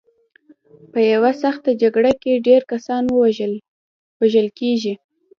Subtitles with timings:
[0.91, 3.03] په یوه سخته جګړه کې ډېر کسان
[4.21, 4.93] وژل کېږي.